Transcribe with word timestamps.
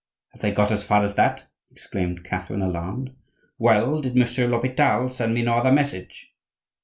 "Have 0.31 0.41
they 0.41 0.49
got 0.51 0.71
as 0.71 0.83
far 0.83 1.03
as 1.03 1.13
that?" 1.13 1.45
exclaimed 1.69 2.23
Catherine, 2.23 2.63
alarmed. 2.63 3.15
"Well, 3.59 4.01
did 4.01 4.15
Monsieur 4.15 4.47
l'Hopital 4.47 5.09
send 5.09 5.35
me 5.35 5.43
no 5.43 5.53
other 5.53 5.71
message?" 5.71 6.33